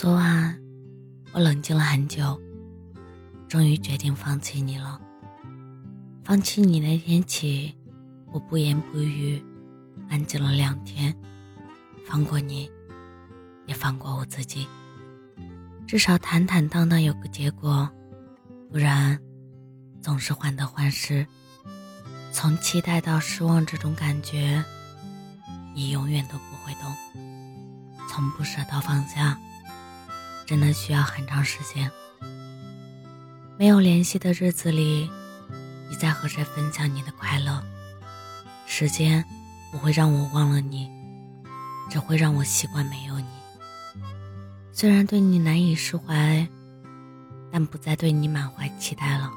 [0.00, 0.58] 昨晚，
[1.34, 2.40] 我冷静了很久，
[3.46, 4.98] 终于决定放弃你了。
[6.24, 7.76] 放弃你那天起，
[8.32, 9.44] 我不言不语，
[10.08, 11.14] 安静了两天，
[12.06, 12.70] 放过你，
[13.66, 14.66] 也放过我自己。
[15.86, 17.86] 至少坦坦荡荡有个结果，
[18.70, 19.20] 不然
[20.00, 21.26] 总是患得患失。
[22.32, 24.64] 从期待到失望，这种感觉，
[25.74, 26.90] 你永远都不会懂。
[28.08, 29.38] 从不舍到放下。
[30.50, 31.88] 真的需要很长时间。
[33.56, 35.08] 没有联系的日子里，
[35.88, 37.62] 你在和谁分享你的快乐？
[38.66, 39.24] 时间
[39.70, 40.90] 不会让我忘了你，
[41.88, 43.26] 只会让我习惯没有你。
[44.72, 46.44] 虽然对你难以释怀，
[47.52, 49.30] 但不再对你满怀期待了。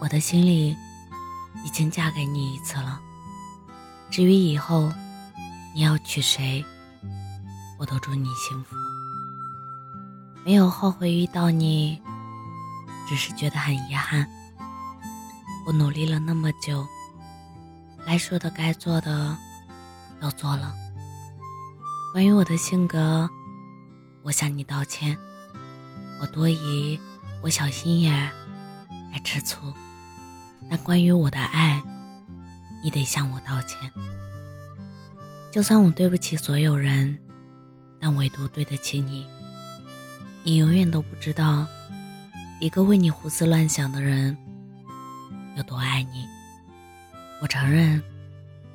[0.00, 0.74] 我的心里
[1.66, 2.98] 已经嫁给你一次了。
[4.08, 4.90] 至于以后
[5.74, 6.64] 你要娶谁，
[7.78, 8.74] 我都祝你幸福。
[10.48, 12.00] 没有后悔遇到你，
[13.06, 14.26] 只是觉得很遗憾。
[15.66, 16.86] 我努力了那么久，
[18.06, 19.36] 该说的、该做的
[20.18, 20.74] 都做了。
[22.14, 23.28] 关于我的性格，
[24.22, 25.14] 我向你道歉。
[26.18, 26.98] 我多疑，
[27.42, 28.14] 我小心眼，
[29.12, 29.58] 爱吃醋。
[30.70, 31.82] 但关于我的爱，
[32.82, 33.92] 你得向我道歉。
[35.52, 37.18] 就算我对不起所有人，
[38.00, 39.26] 但唯独对得起你。
[40.44, 41.66] 你永远都不知道，
[42.60, 44.36] 一个为你胡思乱想的人
[45.56, 46.24] 有多爱你。
[47.42, 48.02] 我承认，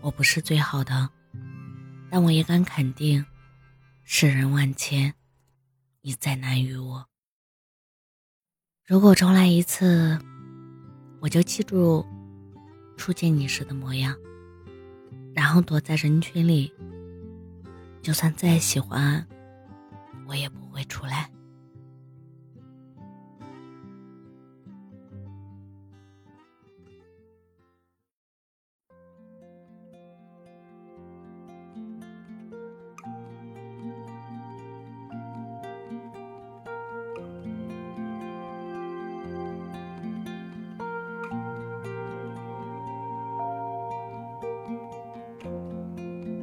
[0.00, 1.08] 我不是最好的，
[2.10, 3.24] 但我也敢肯定，
[4.02, 5.14] 世人万千，
[6.02, 7.06] 你再难于我。
[8.84, 10.18] 如果重来一次，
[11.20, 12.04] 我就记住
[12.96, 14.16] 初见你时的模样，
[15.34, 16.72] 然后躲在人群里，
[18.02, 19.24] 就算再喜欢，
[20.26, 21.30] 我也不会出来。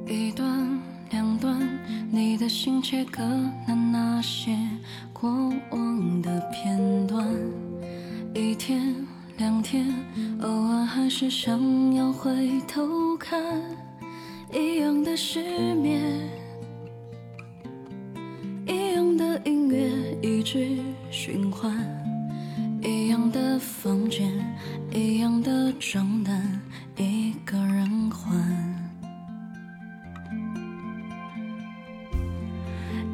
[0.07, 0.79] 一段
[1.11, 1.59] 两段，
[2.09, 4.57] 你的心切割了那些
[5.11, 5.29] 过
[5.69, 7.27] 往的片段。
[8.33, 8.95] 一天
[9.37, 9.93] 两天，
[10.41, 13.41] 偶尔还是想要回头看，
[14.53, 16.01] 一样的失眠，
[18.65, 20.77] 一样的音乐一直
[21.11, 21.73] 循环，
[22.81, 24.31] 一样的房间，
[24.93, 26.56] 一样的账单，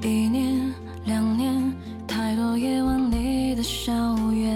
[0.04, 0.74] 一年
[1.06, 1.74] 两年，
[2.06, 3.94] 太多夜晚你的宵
[4.34, 4.54] 夜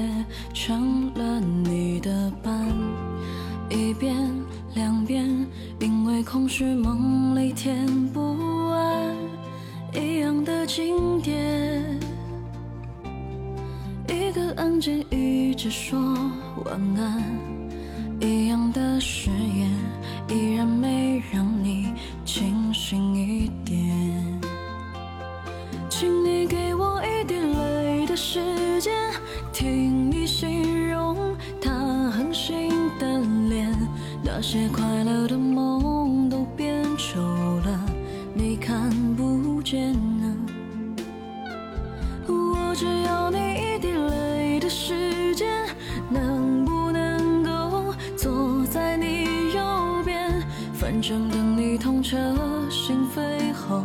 [0.53, 2.53] 成了你的伴。
[3.69, 4.13] 一遍
[4.75, 5.25] 两遍，
[5.79, 8.19] 因为空虚梦里填不
[8.69, 9.15] 完
[9.93, 11.97] 一样的经典。
[14.09, 15.97] 一个按键一直说
[16.65, 17.23] 晚安，
[18.19, 19.29] 一样的誓
[34.39, 37.19] 那些快乐的梦都变丑
[37.65, 37.85] 了，
[38.35, 40.37] 你看不见啊。
[42.27, 45.47] 我只要你一滴泪的时间，
[46.11, 49.23] 能不能够坐在你
[49.55, 50.31] 右边？
[50.71, 52.15] 反正等你痛彻
[52.69, 53.81] 心扉后，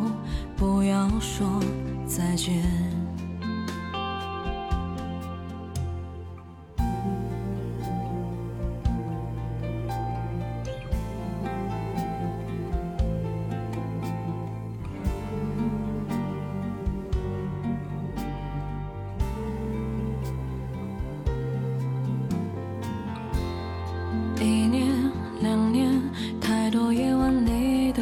[0.55, 1.47] 不要说。
[2.07, 3.02] 再见。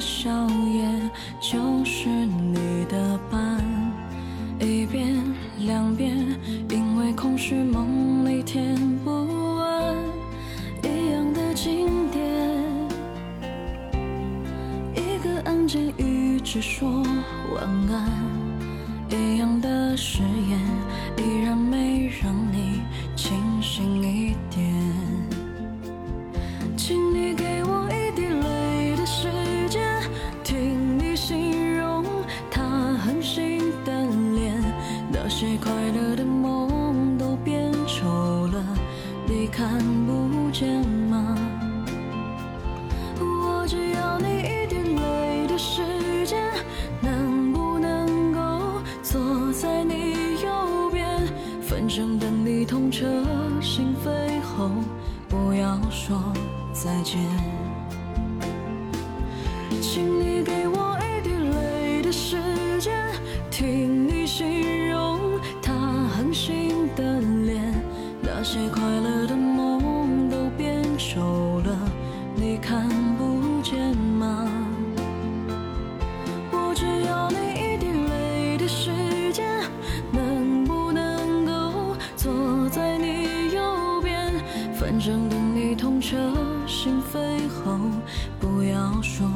[0.01, 0.89] 里的宵夜，
[1.39, 3.63] 就是你的伴。
[4.59, 5.15] 一遍
[5.59, 6.17] 两遍，
[6.71, 8.75] 因为空虚梦里填
[9.05, 9.11] 不
[9.57, 9.95] 完
[10.83, 12.23] 一样的经典，
[14.95, 16.89] 一个安静一直说
[17.55, 18.09] 晚安，
[19.11, 20.59] 一样的誓言
[21.19, 22.81] 依然没让你
[23.15, 24.01] 清醒
[39.51, 41.37] 看不见吗？
[43.19, 45.83] 我只要你一点泪的时
[46.25, 46.41] 间，
[47.01, 51.07] 能不能够坐在你右边？
[51.61, 53.07] 反正等你痛彻
[53.61, 54.71] 心扉后，
[55.29, 56.19] 不要说
[56.73, 57.21] 再见。
[86.11, 86.17] 彻
[86.67, 87.79] 心扉后，
[88.41, 89.31] 不要说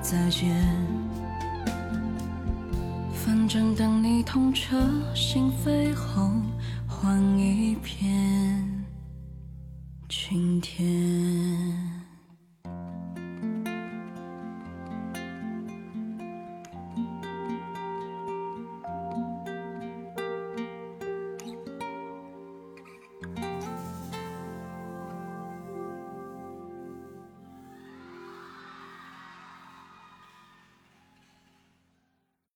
[0.00, 0.56] 再见。
[3.12, 4.80] 反正等你痛彻
[5.14, 6.30] 心扉后，
[6.88, 8.86] 换一片
[10.08, 11.23] 晴天。